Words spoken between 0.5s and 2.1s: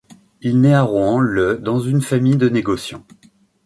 nait à Rouen le dans une